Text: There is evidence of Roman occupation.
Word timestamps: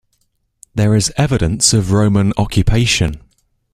There 0.73 0.95
is 0.95 1.13
evidence 1.15 1.73
of 1.73 1.91
Roman 1.91 2.33
occupation. 2.35 3.21